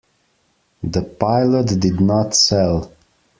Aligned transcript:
The 0.81 1.03
pilot 1.03 1.79
did 1.79 2.01
not 2.01 2.33
sell. 2.33 2.91